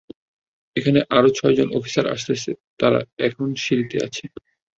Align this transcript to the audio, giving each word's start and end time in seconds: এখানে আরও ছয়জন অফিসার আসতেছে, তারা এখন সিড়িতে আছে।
এখানে 0.75 0.99
আরও 1.17 1.29
ছয়জন 1.37 1.69
অফিসার 1.77 2.05
আসতেছে, 2.15 2.51
তারা 2.79 2.99
এখন 3.27 3.47
সিড়িতে 3.63 3.97
আছে। 4.07 4.25